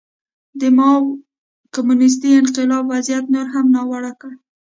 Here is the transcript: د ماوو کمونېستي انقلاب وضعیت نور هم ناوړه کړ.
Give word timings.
د 0.59 0.61
ماوو 0.77 1.11
کمونېستي 1.73 2.29
انقلاب 2.41 2.83
وضعیت 2.93 3.25
نور 3.33 3.47
هم 3.53 3.65
ناوړه 3.75 4.13
کړ. 4.21 4.31